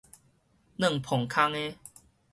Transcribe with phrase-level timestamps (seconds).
[0.79, 1.77] 軁磅空的